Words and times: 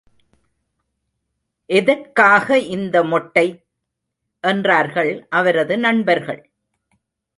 எதற்காக 1.65 2.59
இந்த 2.59 3.03
மொட்டை? 3.03 3.63
என்றார்கள் 4.43 5.27
அவரது 5.29 5.77
நண்பர்கள். 5.77 6.51